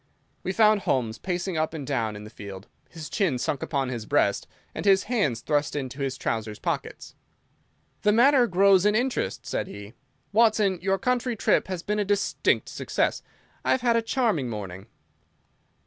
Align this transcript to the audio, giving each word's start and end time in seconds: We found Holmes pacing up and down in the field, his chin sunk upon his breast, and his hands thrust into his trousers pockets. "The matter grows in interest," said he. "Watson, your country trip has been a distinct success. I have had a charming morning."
We 0.41 0.51
found 0.51 0.81
Holmes 0.81 1.19
pacing 1.19 1.57
up 1.57 1.75
and 1.75 1.85
down 1.85 2.15
in 2.15 2.23
the 2.23 2.31
field, 2.31 2.67
his 2.89 3.07
chin 3.07 3.37
sunk 3.37 3.61
upon 3.61 3.89
his 3.89 4.07
breast, 4.07 4.47
and 4.73 4.83
his 4.83 5.03
hands 5.03 5.41
thrust 5.41 5.75
into 5.75 6.01
his 6.01 6.17
trousers 6.17 6.57
pockets. 6.57 7.13
"The 8.01 8.11
matter 8.11 8.47
grows 8.47 8.83
in 8.83 8.95
interest," 8.95 9.45
said 9.45 9.67
he. 9.67 9.93
"Watson, 10.33 10.79
your 10.81 10.97
country 10.97 11.35
trip 11.35 11.67
has 11.67 11.83
been 11.83 11.99
a 11.99 12.03
distinct 12.03 12.67
success. 12.67 13.21
I 13.63 13.69
have 13.73 13.81
had 13.81 13.95
a 13.95 14.01
charming 14.01 14.49
morning." 14.49 14.87